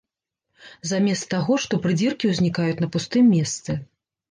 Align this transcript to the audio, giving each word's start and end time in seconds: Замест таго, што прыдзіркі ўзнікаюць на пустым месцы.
Замест 0.91 1.27
таго, 1.35 1.59
што 1.67 1.79
прыдзіркі 1.85 2.33
ўзнікаюць 2.33 2.81
на 2.83 2.91
пустым 2.99 3.31
месцы. 3.37 3.81